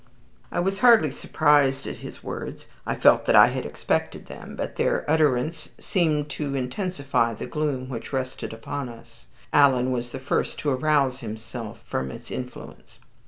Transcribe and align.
I 0.51 0.59
was 0.59 0.79
hardly 0.79 1.11
surprised 1.11 1.85
at 1.85 1.97
his 1.97 2.23
words. 2.23 2.65
I 2.87 2.95
felt 2.95 3.27
that 3.27 3.35
I 3.35 3.49
had 3.49 3.67
expected 3.67 4.25
them, 4.25 4.55
but 4.55 4.75
their 4.75 5.05
utterance 5.07 5.69
seemed 5.77 6.27
to 6.31 6.55
intensify 6.55 7.35
the 7.35 7.45
gloom 7.45 7.87
which 7.87 8.11
rested 8.11 8.51
upon 8.51 8.89
us. 8.89 9.27
Alan 9.53 9.91
was 9.91 10.11
the 10.11 10.17
first 10.19 10.57
to 10.61 10.71
arouse 10.71 11.19
himself 11.19 11.83
from 11.87 12.09
its 12.09 12.31
influence. 12.31 12.97